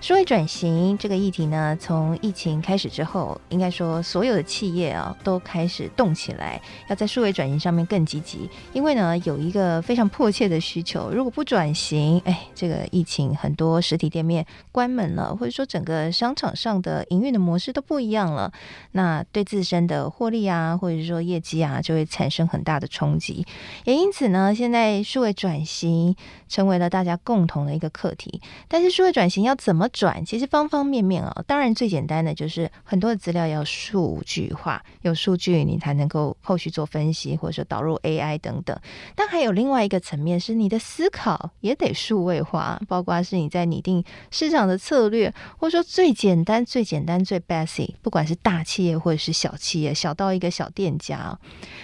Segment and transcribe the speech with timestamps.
[0.00, 8.50] 数位转型这个议题呢，从疫情开始之后，应该说所有的企业啊都开始动起来，要在数位转型上面更积极。
[8.74, 18.52] 因为呢，有一个非常迫切的需求，如果不转型，哎，这个疫情很多实体店面关门了，或者说整个商场上的营运的模式都不一样了，
[18.92, 23.46] 那对自身的获利啊，或者说业绩啊，就会产生很大的冲击。
[23.84, 26.14] 也因此呢，现在数位转型
[26.46, 28.42] 成为了大家共同的一个课题。
[28.68, 30.22] 但是数位转型要怎么转？
[30.26, 38.76] 其实方方面面啊，当然最简单的就是很多的资料要数据化，有数据你才能够后续做分析，或者说导入 AI 等等。
[39.14, 51.38] 但还有另外一个层面是你的思考也得数位化，包括是你在拟定市场的策略，或者说最简单、最简单、最 basic，不管是大企业或者是小企业，小到一个小店家，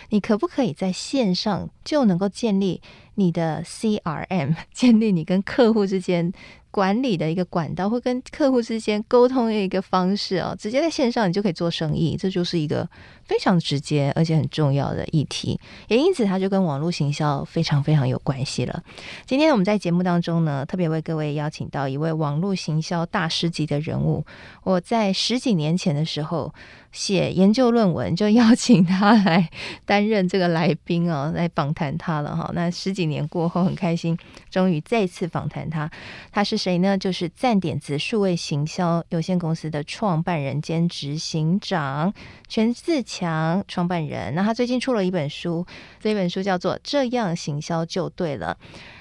[0.08, 2.82] 你可不可以在线上就能够建立
[3.20, 6.32] 你的 CRM， 建立你跟客户之间
[6.70, 12.88] 管理的一个管道，或跟客户之间沟通的一个方式哦，直接在线上你就可以做生意，这就是一个
[13.24, 18.82] 非常直接而且很重要的议题，也因此它就跟网络行销非常非常有关系了。
[19.26, 24.24] 今天我们在节目当中呢，特别为各位邀请到一位网络行销大师级的人物，
[24.62, 26.54] 我在十几年前的时候。
[26.92, 29.48] 写研究论文就邀请他来
[29.86, 32.50] 担任这个来宾哦，来访谈他了哈。
[32.54, 34.18] 那十几年过后，很开心，
[34.50, 35.90] 终于再次访谈他。
[36.32, 36.98] 他是谁呢？
[36.98, 42.12] 就是赞点子数位行销有限公司的创办人兼执行长
[42.48, 44.34] 权自强创办人。
[44.34, 45.64] 那他最近出了一本书，
[46.00, 48.58] 这本书叫做《这样行销就对了》，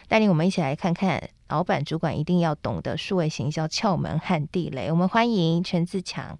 [0.08, 4.92] 带领我们一起来看看老板主管一定要懂得数位行销窍门和地雷。
[4.92, 6.38] 我们欢迎陈自强。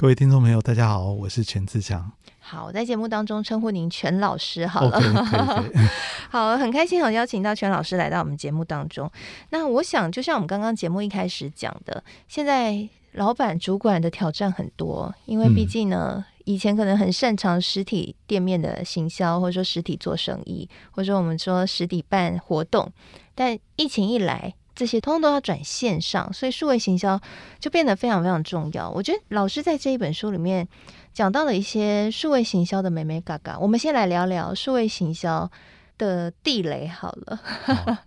[0.00, 2.10] 各位听众朋友，大家好，我是全自强。
[2.38, 4.98] 好，在节目当中称呼您全老师好了。
[4.98, 5.90] Okay, okay, okay.
[6.30, 9.12] 好，很开心，好邀请到全老师来到我们节目当中。
[9.50, 22.90] 那我想，就像我们刚刚节目一开始讲的，现在老板主管的挑战很多，因为毕竟呢，嗯、以前可能很擅长实体店面的行销，或者说实体做生意，或者说我们说实体办活动，
[23.34, 24.54] 但疫情一来。
[24.80, 27.20] 这些通通都要转线上，所以数位行销
[27.58, 28.88] 就变得非常非常重要。
[28.88, 30.66] 我觉得老师在这一本书里面
[31.12, 33.58] 讲到了一些数位行销的美眉嘎嘎。
[33.58, 35.50] 我们先来聊聊数位行销
[35.98, 37.38] 的地雷好了。
[37.66, 37.98] 哦，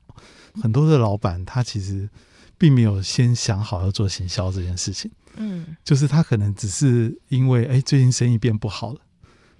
[0.63, 2.09] 很多的老板他其实
[2.57, 8.99] 并没有先想好要做行销这件事情，嗯，就是他可能只是因为哎最近生意变不好了，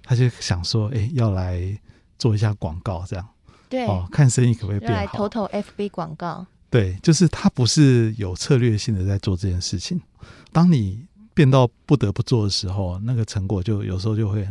[0.02, 1.78] 他就想说哎要来
[2.18, 3.28] 做一下广告这样，
[3.68, 6.44] 对，哦，看生意可不可以变好，来投投 FB 广告。
[6.74, 10.00] 对，就是他不是有策略性的在做这件事情。
[10.50, 14.44] 当你变到不得不做的时候，那个成果就有时候就会，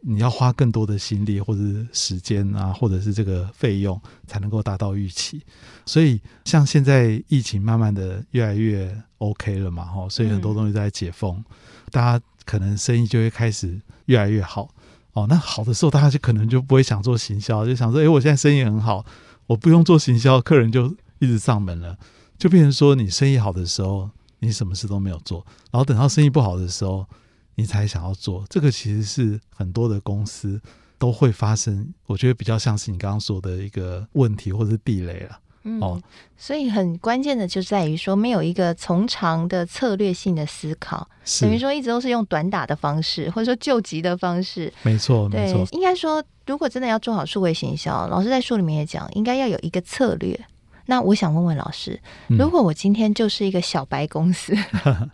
[0.00, 5.42] 你要花更多的心力或者是时间啊，或者是这个费用才能够达到预期。
[5.86, 11.44] 所以，像现在疫情慢慢的越来越 OK 了嘛，哈，所以很多东西在解封，嗯、
[11.90, 14.68] 大家可能生意就会开始越来越好。
[15.14, 19.04] 哦，那好的时候，大家就可能就不会想做行销，就想说，哎，我现在生意很好，
[19.48, 20.94] 我不用做行销，客人就。
[21.18, 21.96] 一直上门了，
[22.38, 24.10] 就变成说你生意好的时候，
[24.40, 27.06] 你什么事都没有做，然后等到生意不好的时候，
[27.54, 28.44] 你才想要做。
[28.48, 30.60] 这个其实是很多的公司
[30.98, 35.38] 都会发生，我觉得比较像是你刚刚说的一个问题或者是地雷了。
[35.68, 36.00] 嗯，哦，
[36.36, 41.08] 所以很关键的就在于说，没有一个从长的策略性的思考，
[41.40, 44.72] 等于说一直都是用短打的方式，或者说救急的方式。
[44.84, 45.66] 没错，没错。
[45.72, 50.38] 应该说，如果真的要做好数位行销，老师在书里面也讲，应该要有一个策略。
[50.86, 54.54] 那我想问问老师，如果我今天就是一个小白公司，
[54.86, 55.10] 嗯、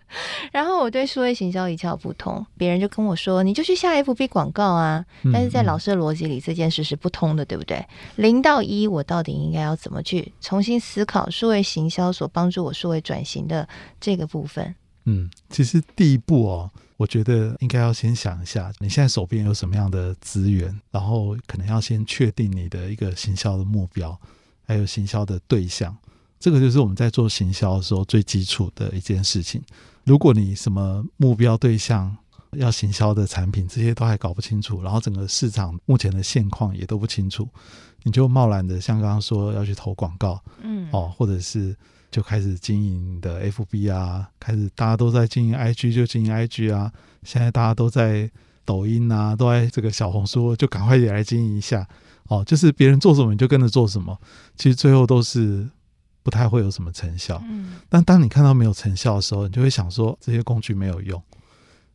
[0.52, 5.04] 然后我对数位行销一窍不通，别人就跟我说，你就去下 FB 广告啊。
[5.32, 7.84] 但是在老师的逻辑里，这件事是不通的，对不对？
[8.16, 13.66] 零到一，我到底应该要怎么去重新思考数位行销所帮助我数位转型的
[13.98, 14.74] 这个部分？
[15.04, 24.16] 嗯，其实第一步哦，我觉得应该要先想一下，你现在手边有什么样的资源，然后可能要先确定你的一个行销的目标。
[24.72, 25.94] 还有行销的对象，
[26.40, 29.62] 这个就是我们在做行销的时候最基础的一件事情。
[30.04, 32.16] 如果你什么目标对象
[32.52, 37.46] 要行销的产品这些都还搞不清楚，然后整个市场目前的现况也都不清楚，
[38.02, 41.76] 你就贸然的像刚刚说要去投广告，嗯，哦，或者是
[42.10, 46.92] 就开始经营的 FB 啊，开始大家都在经营 IG 就经营 IG 啊，
[47.22, 48.30] 现在大家都在
[48.64, 51.88] 抖音啊，都在这个小红书，就赶快也来经营一下
[52.32, 52.44] 哦。
[52.44, 54.18] 就是别人做什么你就跟着做什么，
[54.56, 55.68] 其实最后都是
[56.22, 57.42] 不太会有什么成效。
[57.48, 61.22] 嗯，但当你看到没有成效的时候，你就会想说这些工具没有用，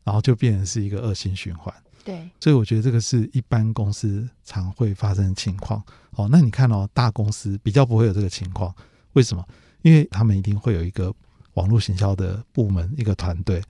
[0.03, 1.73] 然后就变成是一个恶性循环。
[2.03, 5.83] 对，所以我觉得这个是一般公司常会发生的情况。
[6.11, 8.73] 哦，那你看哦，大公司比较不会有这个情况，
[9.13, 9.45] 为什么？
[9.81, 11.13] 因为他们一定会有一个
[11.53, 13.61] 网络行销的部门，一个团队，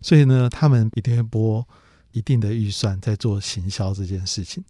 [0.00, 1.66] 所以呢，他们一定会拨
[2.12, 4.62] 一定的预算在做行销这件事情。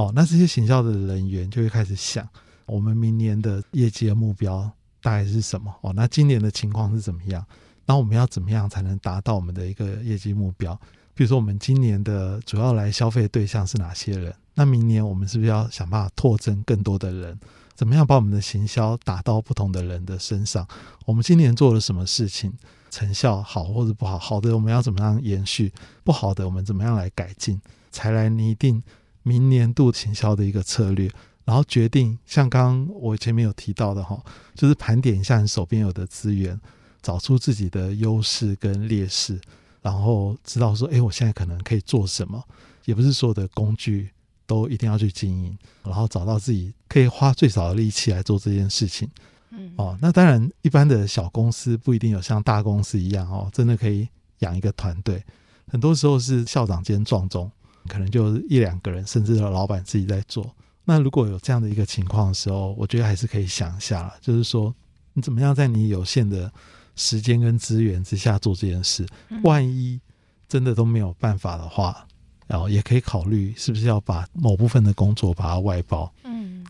[0.00, 2.26] 哦，那这些行销的人员就会开始想，
[2.64, 4.62] 我们明年的业绩的目标
[5.02, 5.70] 大概是什么？
[5.82, 7.44] 哦，那今年的情况是怎么样？
[7.84, 10.74] 那我们要怎么样才能达到我们的一个业绩目标？
[11.12, 14.34] 比如说，我们今年的主要来消费对象是哪些人？
[14.54, 17.38] 那明年我们是不是要想办法拓增更多的人？
[17.74, 20.66] 怎么样把我们的行销打到不同的人的身上？
[21.04, 22.50] 我们今年做了什么事情？
[22.90, 24.18] 成效好或者不好？
[24.18, 25.70] 好的，我们要怎么样延续？
[26.02, 27.60] 不好的，我们怎么样来改进？
[27.90, 28.82] 才来拟定
[29.22, 31.10] 明年度行销的一个策略，
[31.44, 34.22] 然后决定像刚刚我前面有提到的哈，
[34.54, 36.60] 就是盘点一下你手边有的资源，
[37.02, 39.40] 找出自己的优势跟劣势，
[39.82, 42.42] 然后知道说，哎，我现在可能可以做什么？
[42.84, 44.10] 也不是所有的工具。
[44.46, 49.08] 都一定要去经营，然后找到自己可以花最少的力气来做这件事情。
[49.50, 54.08] 嗯，哦，那当然，一般的小公司不一定有像大公司一样哦，真的可以
[54.40, 55.22] 养一个团队。
[55.68, 57.48] 很多时候是校长兼撞钟，
[57.90, 60.48] 可能就一两个人，甚至老板自己在做。
[60.84, 64.74] 那如果有这样的一个情况的时候，我觉得还是可以想一下，就是说
[65.12, 66.50] 你怎么样在你有限的
[66.94, 69.04] 时间跟资源之下做这件事。
[69.42, 70.00] 万一
[70.48, 72.06] 真的都没有办法的话。
[72.46, 76.12] 然后也可以考虑是不是要把某部分的工作把它外包。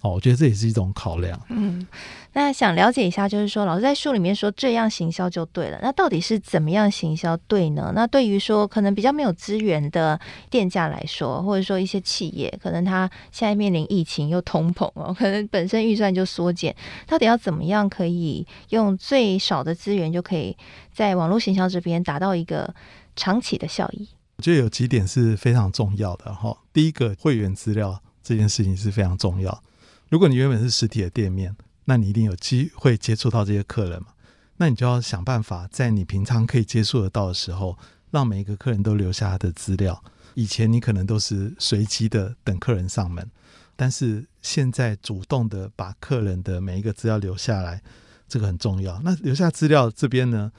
[0.03, 1.41] 嗯，哦，我觉得这也是一种考量。
[1.49, 1.87] 嗯，
[2.33, 7.93] 那想了解一下，就是说老师在书里面说这样行销就对了，那到底是怎么样行销对呢？
[7.95, 10.19] 那对于说可能比较没有资源的
[10.49, 16.75] 店家来说，或者说一些企业，可能他现在面临疫情又通膨哦，可能本身预算就缩减，
[17.07, 20.57] 到底要怎么样可以用最少的资源就可以
[20.93, 22.75] 在网络行销这边达到一个
[23.17, 24.09] 长期的效益？
[24.37, 26.57] 我觉得有几点是非常重要的哈。
[26.73, 29.63] 第一个，会员资料这件事情是非常重要。
[30.11, 34.09] 如果你原本是实体的店面，那你一定有机会接触到这些客人嘛。
[34.57, 37.79] 那你就要想办法，在你平常可以接触得到的时候，
[38.11, 40.03] 让每一个客人都留下他的资料。
[40.35, 43.31] 以前你可能都是随机的等客人上门，
[43.77, 47.81] 但是现在主动的把客人的每一个资料留下来，
[48.29, 49.01] 这个很重要。
[49.05, 50.51] 那留下资料这边呢？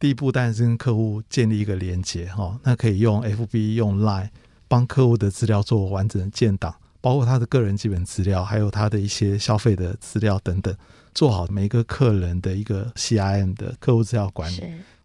[0.00, 4.30] 第一步当然是跟客户建立一个连接哈，那可以用 FB 用 Line
[4.66, 10.76] 帮客户的资料做完整的建档，包括他的个人基本资料，还有他的一些消费的资料等等，
[11.14, 14.62] 做好每一个客人的一个 CIM 的客户资料管理。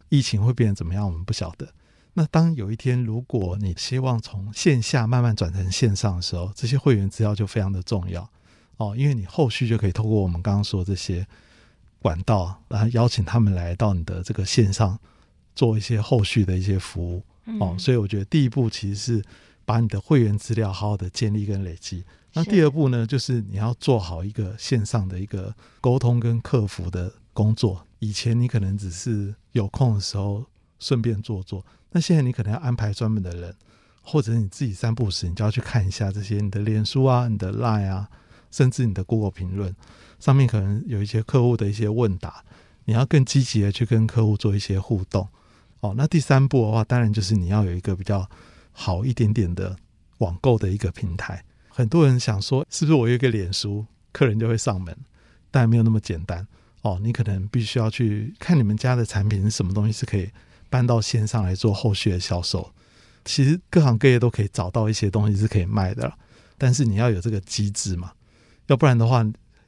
[0.10, 1.68] 疫情会变成怎么样，我们不晓得。
[2.13, 8.30] 那当有一天如果你希望从线下慢慢转成线上的时候，这些会员资料就非常的重要
[8.78, 11.25] 哦，因为你后续就可以透过我们刚刚说这些。
[12.04, 15.00] 管道，然后邀请他们来到你的这个线上
[15.56, 19.24] 做一些后续的一些服务、嗯、哦，所以我觉得第一步其实是
[19.65, 22.04] 把你的会员资料好好的建立跟累积。
[22.33, 27.86] 那第二步呢，就是你要做好一个线上的一个沟通跟客服的工作。
[28.00, 30.44] 以前你可能只是有空的时候
[30.80, 33.56] 顺便做做，那现在你可能要安排专门的人，
[34.01, 38.10] 或者你自己三步时你就要去看一下这些你的脸书啊、你的 Line 啊，
[38.50, 39.75] 甚至你的 Google 评论。
[40.20, 42.43] 上面可能有一些客户的一些问答，
[42.86, 45.27] 你要更积极的去跟客户做一些互动。
[45.82, 48.27] 哦，那第三步的话，当然就是你要有一个比较
[48.74, 49.77] 好一点点的
[50.18, 51.46] 网购的一个平台。
[51.70, 54.94] 很多人想说，是不是我有一个脸书，客人就会上门？
[55.50, 56.46] 但没有那么简单。
[56.82, 60.30] 哦，你可能必须要去看你们家的产品是什么东西是可以
[60.70, 62.74] 搬到线上来做后续的销售。
[63.24, 66.12] 其实各行各业都可以找到一些东西是可以卖的，
[66.58, 68.12] 但是你要有这个机制嘛，
[68.68, 69.25] 要不然的话。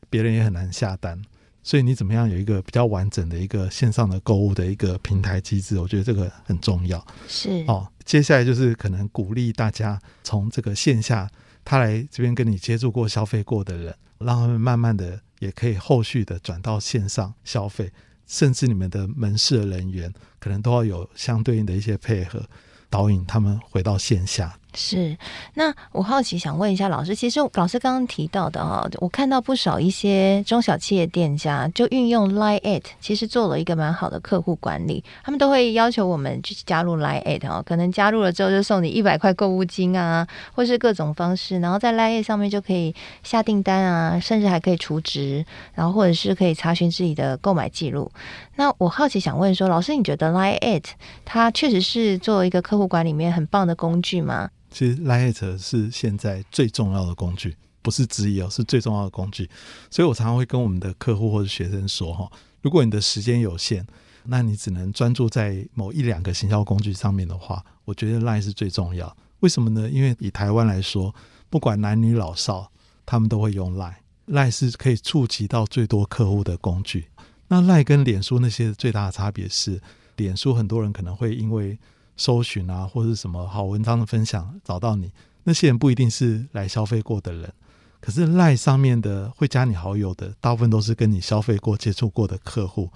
[0.07, 1.19] 别人也很难下单，
[1.61, 5.77] 所以你怎么样有一个比较完整的一个线上的购物的一个平台机制？
[5.77, 7.05] 我觉得这个很重要。
[7.27, 11.29] 是哦，接下来就是可能鼓励大家从这个线下
[11.65, 17.91] 他来这边跟你接触过、消费过的人，让他们慢慢的也可以后续的转到线上消费，
[18.27, 22.47] 甚至你们的门市的人员可能都要有相对应的一些配合，
[22.89, 24.59] 导引他们回到线下。
[24.77, 25.17] 是，
[25.53, 48.11] 那我好奇想问一下老师，其实老师刚刚提到的哈，我看到不少一些中小企业店家就运用 LINE@ 其实做了一个蛮好的客户管理，他们都会要求我们去加入 LINE@ 哦，可能加入了之后就送你一百块购物金啊，或是各种方式，然后在 LINE@ 上面就可以下订单啊，甚至还可以储值，然后或者是可以查询自己的购买记录。
[48.57, 50.83] 那我好奇想问说，老师你觉得 LINE@
[51.23, 54.49] 它确实是作为一个客户管理里面很棒的工具吗？
[54.75, 59.49] 其实 Line@ 是现在最重要的工具，不是之一哦，是最重要的工具。
[59.89, 62.29] 所以我常常会跟我们的客户或者学生说哈，
[62.61, 63.87] 如果你的时间有限，
[64.25, 69.15] 那你只能专注在某一两个行销工具上面的话，我觉得 Line 是最重要。
[69.39, 69.89] 为什么呢？
[69.89, 71.15] 因为以台湾来说，
[71.49, 72.69] 不管男女老少，
[73.05, 73.95] 他们都会用 Line。
[74.27, 77.05] Line 是可以触及到最多客户的工具。
[77.47, 79.79] 那 Line 跟脸书那些最大的差别是，
[80.17, 81.79] 脸书很多人可能会因为
[82.17, 85.11] 搜寻啊，或者什么好文章的分享找到你，
[85.43, 87.53] 那些人不一定是来消费过的人。
[87.99, 92.89] 可是赖上面的会加你好友的，大部分都是跟你消费过、接触过的客户。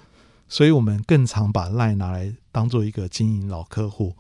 [0.47, 4.15] 所以我们更常把赖拿来当做一个经营老客户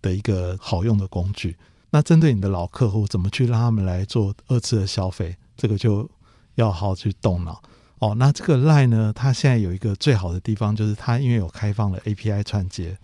[0.00, 1.56] 的一个好用的工具。
[1.90, 5.36] 那针对你的老客户，怎么去让他们来做二次的消费？
[5.56, 6.10] 这个就
[6.56, 7.62] 要好好去动脑
[7.98, 8.14] 哦。
[8.16, 12.98] 那这个赖呢，它现在有一个最好的地方，就是它因为有开放了 API 串接，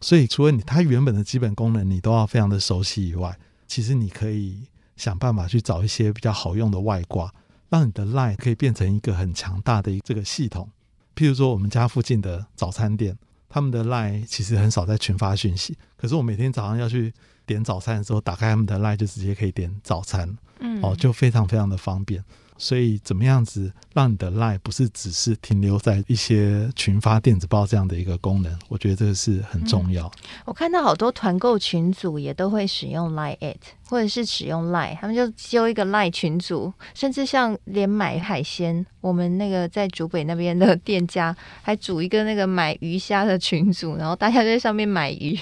[0.00, 3.36] 所以除了你它原本的基本功能你都要非常的熟悉以外，
[3.66, 4.62] 其实你可以
[4.96, 7.32] 想办法去找一些比较好用的外挂，
[7.68, 10.70] 让你的 Line 可以变成一个很强大的这个系统。
[11.14, 13.16] 譬如说，我们家附近的早餐店，
[13.48, 15.76] 他们的 LINE 其实很少在群发讯息。
[15.96, 17.12] 可是我每天早上要去
[17.46, 22.22] 点早餐的时候，打开他们的 LINE 就直接可以点早餐，嗯，哦，就非常非常的方便。
[22.58, 28.58] 所以，怎么样子让你的 LINE 不是只是停留在一些群发电子报这样的一个功能？
[28.68, 30.06] 我觉得这个是很重要。
[30.06, 33.56] 嗯、我看到好多团购群组也都会使用 LINE@
[33.88, 45.38] 或者是使用 LINE，他们就揪一个 LINE 群组，甚至像连买海鲜，我们那个在竹北那边的店家还组一个那个买鱼虾的群组，然后大家在上面买鱼。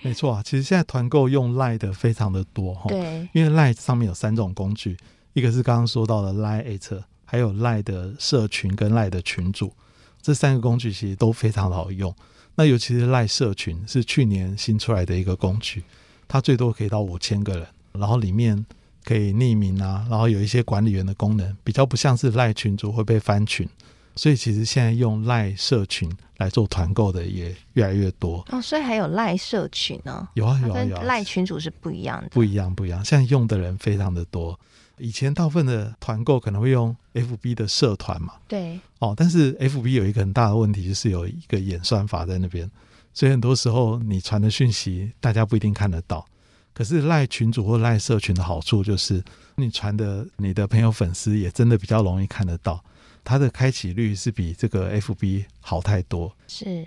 [0.00, 4.96] 没错啊，其实现在团购用 LINE 的非常的多哈，对，因为 LINE 上面有三种工具。
[5.32, 9.72] 一个是刚刚说到的 Line@，还有 Line 的社群跟 Line 的群组，
[10.20, 12.14] 这三个工具其实都非常的好用。
[12.54, 15.82] 那尤其是 Line 社群是去年新出来的一个工具，
[16.28, 18.66] 它最多可以到五千个人，然后里面
[19.04, 23.66] 可以匿名啊，然后有一些管理员的功能，比较不像是 Line 群组会被翻群。
[24.14, 28.60] 所以其实现在用 Line 社群来做团购的也越来越多哦。
[28.60, 30.28] 所以还有 Line 社群呢？
[30.34, 31.04] 有啊有啊有啊。
[31.04, 33.02] Line 群主是不一样的，不一样不一样。
[33.02, 34.60] 现在用的人非常的多。
[35.02, 42.70] 以前大部分的团购可能会用 FB 的社团嘛，对，哦，但是 FB 有一个很大的问题，就是有一个演算法在那边，
[43.12, 46.24] 所以很多时候你传的讯息大家不一定看得到。
[46.72, 49.22] 可是赖群主或赖社群的好处就是，
[49.56, 52.82] 你传的你的朋友粉丝也真的比较容易看得到。
[53.24, 56.34] 它的开启率是比这个 FB 好太多。
[56.48, 56.86] 是，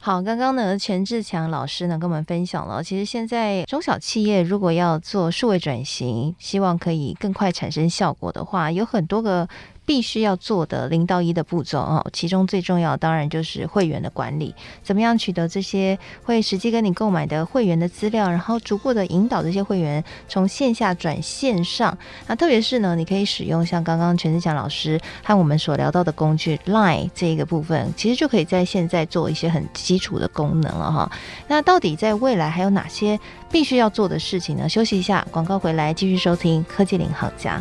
[0.00, 9.48] 好，刚刚呢，钱志强老师呢跟我们分享了，其实现在中小企业如果要做数位转型，希望可以更快产生效果的话，有很多个。
[9.90, 14.54] 必须要做的零到一的步骤哦，其中最重要当然就是会员的管理，
[14.84, 21.98] 怎么样取得这些会实际跟你购买的会员的资料，然后逐步的引导这些会员从线下转线上。
[22.28, 31.10] 那特别是呢，你可以使用像刚刚全志强老师和我们所聊到的工具 Line 这一个部分，其实就可以在现在做一些很基础的功能了哈。
[31.48, 33.18] 那到底在未来还有哪些
[33.50, 34.68] 必须要做的事情呢？
[34.68, 37.60] 休息一下，广告回来继续收听科技领航家。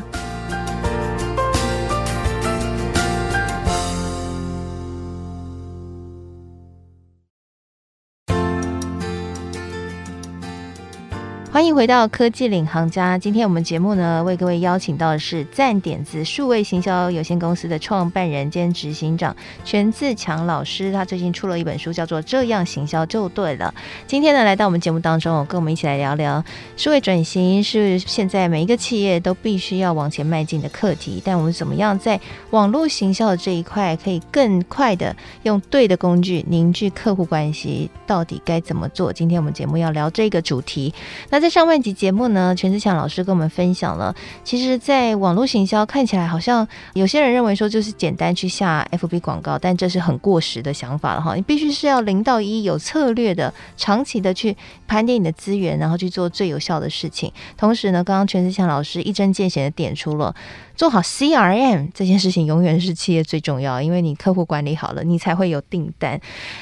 [11.60, 13.18] 欢迎回到科技领航家。
[13.18, 19.36] 今天我们节目呢，为各位邀请到的是赞点子数位行销有限公司的创办人兼执行长
[19.66, 20.90] 权自强老师。
[20.94, 23.74] 他最近出了一本书，叫做《这样行销就对了》。
[24.08, 26.42] 今天呢，来到我们节目当中，跟我们一起来聊聊
[26.78, 31.22] 数位转型是现在每一个企业都必须要往前迈进的课题。
[31.26, 32.18] 但我们怎么样在
[32.52, 35.14] 网络行销的这一块，可以更快的
[35.44, 37.92] 用对的工具凝聚客户关系？
[38.08, 39.12] 到底该怎么做？
[39.12, 40.94] 今天我们节目要聊这个主题。
[41.30, 44.14] 那在上半集节目呢，全志强老师跟我们分享了，
[44.44, 51.36] 其实，在网络行销看起来好像有些人认为说就是简单去下 FB 广告，但这是很过时的想法了哈。
[51.36, 54.56] 你必须是要零到一，有策略的，长期的去
[54.88, 57.32] 盘点你的资源，然后去做最有效的事情。
[57.58, 60.36] 同时呢，刚刚全志强老师一针见血的点出了。
[60.76, 66.18] 做好 CRM 这件事情永远是企业最重要，因为你客户管理好了，你才会有订单。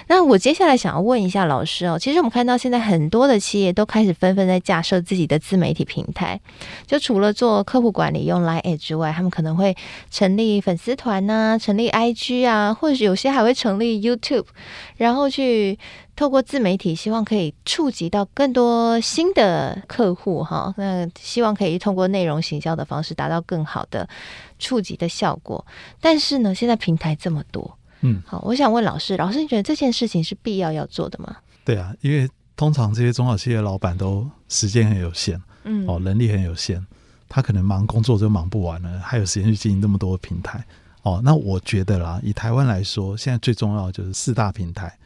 [0.07, 6.39] 那我接下来想要问一下老师哦，其实我们看到现在很多的企业都开始纷纷在架设自己的自媒体平台，
[6.85, 9.75] 就除了做客户管理用 Line 之外，他们可能会
[10.11, 14.47] 成立粉丝团呐，成立 IG 啊，或者有些还会成立 YouTube，
[14.97, 15.79] 然后去。
[16.17, 20.73] 透过自媒体，希望可以触及到更多新的客户哈。
[20.75, 24.09] 那希望可以通过内容行销的方式，达到更好的
[24.57, 25.63] 触及的效果。
[26.01, 31.37] 但是呢，现在平台这么多，嗯，好，我想问老师，老师你觉得这件事情是必要要做的吗？
[31.63, 36.83] 对啊，因为通常这些中小企业老板都时间很有限，嗯，哦，能力很有限，
[37.29, 40.65] 他可能忙工作就忙不完了，还有时间去经营那么多的平台。
[41.03, 44.97] 哦，那我觉得啦，以台湾来说，现在最重要的就是四大平台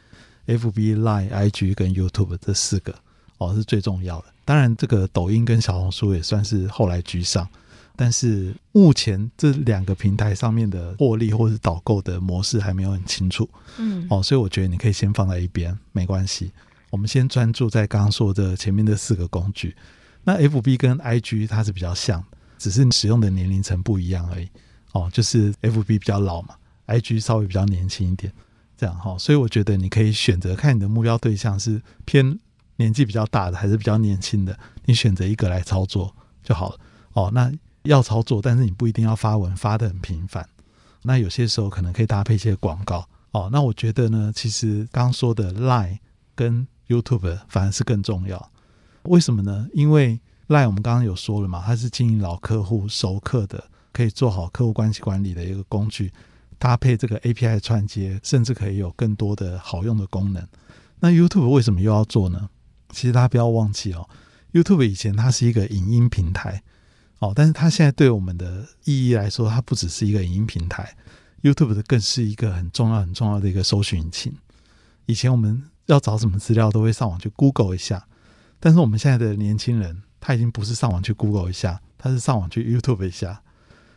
[0.48, 2.92] ：FB、Line、IG 跟 YouTube 这四个，
[3.38, 4.24] 哦，是最重要的。
[4.44, 7.46] 当然，这个抖音跟小红书也算是后来居上，
[7.94, 13.48] 但是目前这两个平台上面的获利或是导购的模式还没有很清楚。
[13.78, 16.50] 嗯，哦，所以我觉得你可以先放在一边，没关系。
[16.92, 19.74] 我们先专注在刚刚说的前面的四个工具。
[20.24, 22.22] 那 FB 跟 IG 它是比较像，
[22.58, 24.46] 只是使用的年龄层不一样而已。
[24.92, 26.54] 哦，就是 FB 比较老嘛
[26.88, 28.30] ，IG 稍微比较年轻一点，
[28.76, 32.38] 这样哈，所以我觉得你可以选择看你的目标对象是偏
[32.76, 36.78] 年纪比较大的还是比较年轻的，你选择一个来操作就好了。
[37.14, 37.50] 哦，那
[37.84, 40.46] 要操作，但是你不一定要发文发得很频繁，
[41.04, 43.08] 那有些时候可能可以搭配一些广告。
[43.30, 45.98] 哦，那我觉得呢，其实刚刚说的 Line
[46.34, 48.50] 跟 YouTube 反而是更重要。
[49.04, 49.66] 为什么呢？
[49.72, 53.64] 因为赖我们刚刚有说了嘛，它是经营老客户熟客的。
[53.94, 56.10] 可以做好客户关系管理的一个工具，
[56.58, 60.48] 搭配这个 API 串接，甚至可以有更多的好用的功能。
[61.00, 62.48] 那 YouTube 为什么又要做呢？
[62.88, 64.08] 其实大家不要忘记哦
[64.54, 66.62] ，YouTube 以前它是一个影音平台
[67.18, 70.96] 哦，但是它现在对我们的意义来说，它不只是一个影音平台
[71.42, 74.34] ，YouTube 的更是一个很重要、很重要的一个搜寻引擎。
[75.04, 78.06] 以前我们要找什么资料都会上网去 Google 一下，
[78.58, 83.42] 但是我们现在的年轻人他已经不是上网去 Google 一下，他是上网去 YouTube 一下。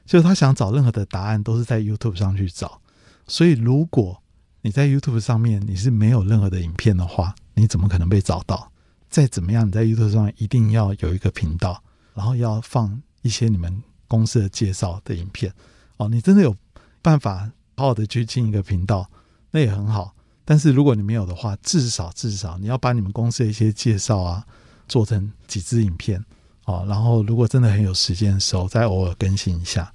[0.05, 2.79] 就是他想找任何的答案，都是在 YouTube 上去找。
[3.27, 4.21] 所以，如果
[4.61, 8.71] 你在 YouTube 上面你是没有任何的影片的话，你怎么可能被找到？
[9.09, 11.81] 再怎么样，你在 YouTube 上一定要有一个频道，
[12.13, 15.51] 然后要放一些你们公司的介绍的影片。
[15.97, 16.55] 哦，你真的有
[17.01, 19.09] 办法好好的去进一个频道，
[19.49, 20.14] 那也很好。
[20.45, 24.45] 但是如果你没有的话，至少至少你要把你们公司的一些介绍啊，
[24.87, 26.23] 做成几支影片。
[26.65, 29.91] 哦，然后如果真的很有时间的时候，再偶尔更新一下。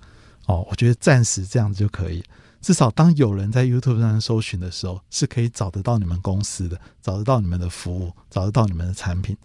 [0.47, 2.23] 哦，我觉得暂时这样子就可以。
[2.61, 9.37] 至少当有人在 YouTube 上搜寻的时候，是可以找得到你们公司的，找得到你们的服务，找得到你们的产品。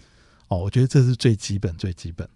[0.50, 2.28] 哦，我觉得这是最基本、最基本。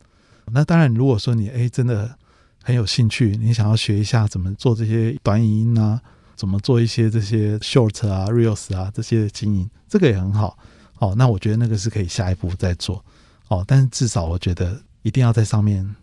[0.51, 2.17] 那当然，如果说你诶真的
[2.63, 6.01] 很有兴趣，你想要学一下怎么做这些短影音啊，
[6.39, 10.57] 怎么做一些这些 Short 啊、Reels 啊这些经营，这个也很好。
[10.99, 13.03] 哦，那我觉得那个是可以下一步再做。
[13.49, 15.93] 哦，但是至少我觉得一定要在上面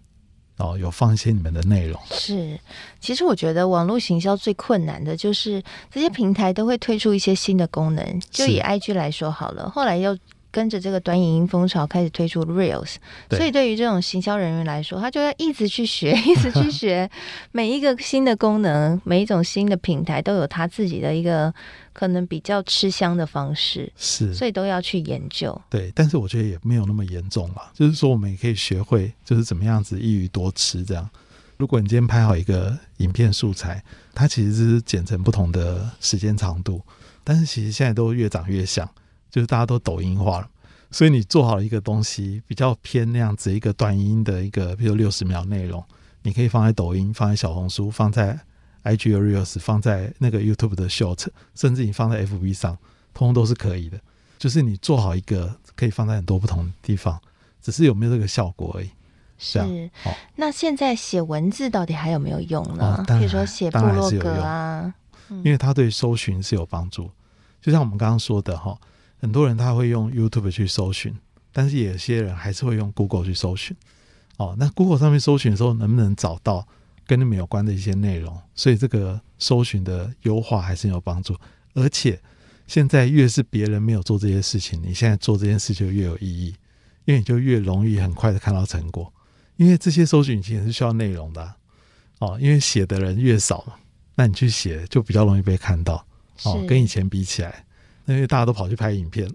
[0.59, 1.99] 哦，有放一些你们的内容。
[2.11, 2.61] 是，
[3.01, 8.21] 其实我觉得网络行销最困难的就是这些平台都会推出一些新的功能。
[8.31, 10.15] 就以 IG 来说好了，后来又。
[10.57, 12.95] 跟着这个短影音风潮开始推出 Reels，
[13.29, 17.11] 所以对于这种行销人员来说，他就要一直去学，一直去 学
[17.53, 21.53] 每一个新的功能，每一种新的平台都有他自己的一个
[21.93, 25.61] 可能比较吃香的方式，是，所以都要去研究。
[25.69, 31.07] 对，但是我觉得也没有那么严重嘛，就是说我们也可以学会，就是怎么样子一鱼多吃这样。
[31.59, 36.81] 如果你今天拍好一个影片素材，它其实是剪成不同的时间长度，
[37.23, 38.89] 但是其实现在都越长越像。
[39.37, 40.49] 就是大家都抖音化了，
[40.91, 45.85] 所以你做好了一个东西，比较偏那样子一个短音的一个，比如六十秒内容，
[46.23, 48.41] 你可以放在抖音，放在小红书，放在
[48.83, 52.79] IG 的 Reels，放在那个 YouTube 的 Short，甚至你放在 FB 上，
[53.13, 54.01] 通通都是可以的。
[54.39, 57.21] 就是你做好一个，可以放在很多不同的地方，
[57.61, 58.89] 只是有没有这个效果而已。
[59.37, 63.05] 是，哦、那现在写文字到底还有没有用呢？
[63.07, 64.95] 哦、比如说写部落格啊，
[65.29, 67.11] 因为它对搜寻是有帮助。
[67.61, 68.75] 就像我们刚刚说的哈。
[69.27, 71.13] 很多人他会用 YouTube 去搜寻，
[71.51, 73.77] 但是有些人还是会用 Google 去搜寻。
[74.37, 76.65] 哦，那 Google 上面搜寻的时候，能不能找到
[77.09, 78.41] 跟你们有关的一些内容？
[78.55, 81.37] 所以这个搜寻的优化还是有帮助。
[81.75, 82.21] 而且
[82.69, 86.55] 现在越是别人没有做这些事情，你现在做这件事就越有意义，
[87.05, 89.13] 因为你就越容易很快的看到成果。
[89.57, 91.57] 因为这些搜寻引擎也是需要内容的啊。
[92.21, 93.75] 哦，因为写的人越少嘛，
[94.15, 96.07] 那你去写就比较容易被看到。
[96.45, 97.66] 哦，跟以前比起来。
[98.07, 99.29] 因为大家都跑去拍影片，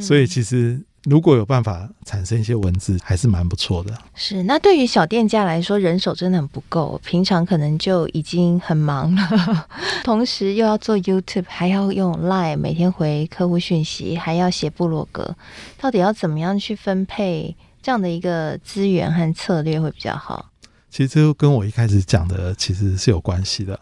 [0.00, 3.92] 所以其实如果有办法产生一些文字，还是蛮不错的。
[4.14, 9.66] 是，那对于小店家来说，人手真的很不够，平常可能就已经很忙了，
[10.04, 15.34] 同时又要做 YouTube，还要用 Line 每天回客户讯息，还要写部落格，
[15.80, 20.50] 到底要怎么样去分配这样的一个资源和策略会比较好？
[20.90, 23.78] 其实这跟我一开始讲的其实是有关系的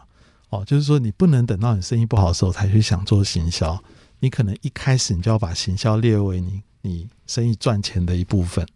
[0.57, 3.83] 哦，就是说你不能等到你生意不好的时候才去想做行销。
[4.21, 8.67] 你可能一开始你就要把行销列为你你生意赚钱的一部分，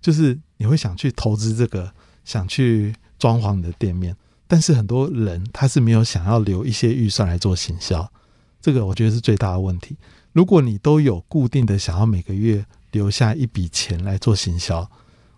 [0.00, 1.92] 就是你会想去投资这个，
[2.24, 8.08] 想去装潢你的店面，但是很多人他是没有想要留一些预算来做行销，
[8.60, 9.96] 这个我觉得是最大的问题。
[10.32, 14.88] 如果你都有固定的想要每个月留下一笔钱来做行销，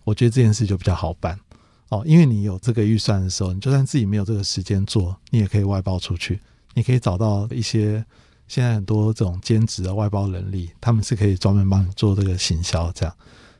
[0.04, 1.38] 我觉得这件事就比较好办
[1.90, 6.38] 哦，因为你有这个预算的时候，你就算自己没有这个时间做，你也可以外包出去，
[6.74, 8.04] 你可以找到一些
[8.46, 12.92] 现在很多这种兼职的外包人力，他们是可以专门帮你做这个行销。
[12.92, 13.16] 这样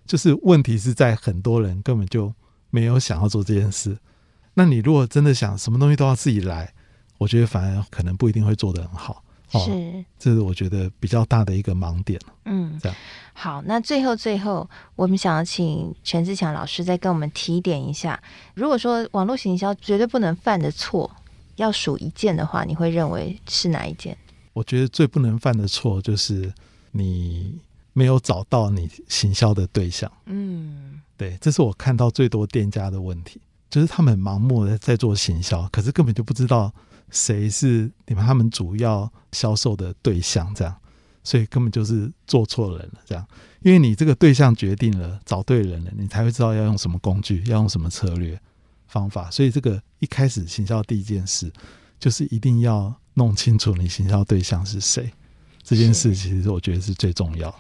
[0.07, 2.33] 就是问题是在很多人根本就
[2.71, 3.99] 没有想要做这件事。
[4.55, 6.75] 那你如果真的想什么东西都要自己来，
[7.17, 9.25] 我觉得反而可能不一定会做得很好。
[9.53, 12.21] 哦、是，这是我觉得比较大的一个盲点。
[12.45, 12.97] 嗯，这样。
[13.33, 18.21] 好，那最后最后，我们想要请全志强老师再跟我们提点一下，
[18.53, 21.11] 如果说网络行销绝对不能犯的错，
[21.57, 24.15] 要数一件的话，你会认为是哪一件？
[24.53, 26.53] 我觉得最不能犯的错就是
[26.91, 27.59] 你
[27.95, 30.13] 没有找到你行销的对象。
[30.27, 36.71] 嗯，对，这是我看到最多店家的问题，就是他们盲目的在做行销，可是根本就不知道。
[37.11, 40.53] 谁是你们他们主要销售的对象？
[40.55, 40.77] 这样，
[41.25, 43.01] 所以根本就是做错人了。
[43.07, 43.27] 这样，
[43.63, 48.41] 因为你这个对象决定了找对人了，你才会知道要用什么工具，要用什么策略
[48.87, 49.31] 方法。
[49.31, 51.53] 所以这个一开始行销第一件事，
[51.99, 55.11] 就是一定要弄清楚你行销对象是谁。
[55.63, 57.55] 这件事其实我觉得是最重要。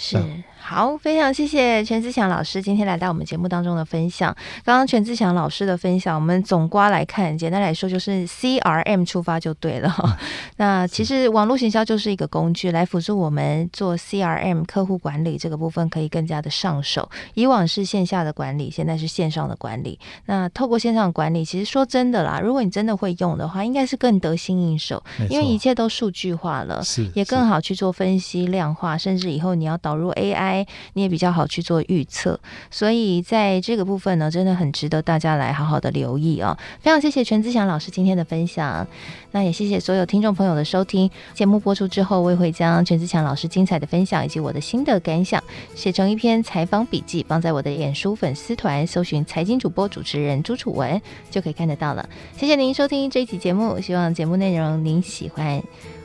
[0.00, 0.18] 是。
[0.62, 4.32] 好，非常谢谢全志强老师今天来到我们节目当中的分享。
[4.62, 9.92] 刚刚全志强老师的分享，我们总括来看，简单来说就是 CRM 出发就对了。
[10.04, 10.16] 嗯、
[10.58, 17.08] 那其实网络行销就是一个工具，来辅助我们做 CRM 客户管理这个部分可以更加的上手。
[17.34, 19.98] 以往是线下的管理，现在是线上的管理。
[20.26, 30.66] 那透过线上管理，其实说真的啦，如果你真的会用的话，应该是更得心应手，因为一切都数据化了，是也更好去做分析量化，甚至以后你要导导入 AI。
[30.92, 32.38] 你也比较好去做预测，
[32.70, 36.56] 所以在这个部分呢，真的很值得大家来好好的留意哦！
[36.80, 38.86] 非常谢谢权自强老师今天的分享，
[39.32, 41.10] 那也谢谢所有听众朋友的收听。
[41.34, 45.42] 节目播出之后，我也会将权自强老师精彩的分享以及我的心得感想
[45.74, 51.00] 写成一篇采访笔记，放在我的脸书粉丝团，搜寻财经主播主持人朱楚文
[51.30, 52.08] 就可以看得到了。
[52.36, 55.62] 谢谢您收听这一期节目，希望节目内容您喜欢。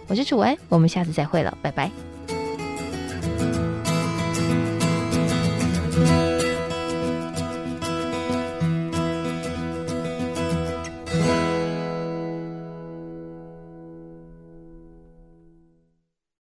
[0.08, 1.90] 我是楚文，我们下次再会了，拜拜。